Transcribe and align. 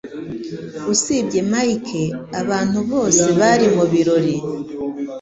Usibye 0.93 1.39
Mike, 1.51 2.01
abantu 2.41 2.79
bose 2.91 3.25
bari 3.39 3.65
mubirori. 3.75 4.35